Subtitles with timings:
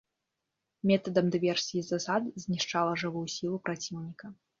[0.91, 4.33] Метадам дыверсій і засад знішчала жывую сілу праціўніка.